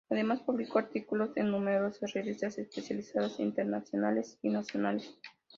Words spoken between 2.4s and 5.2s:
especializadas internacionales y nacionales.